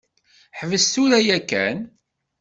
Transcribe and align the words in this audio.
Ḥbes 0.59 0.85
tura 0.93 1.19
yakan. 1.27 1.77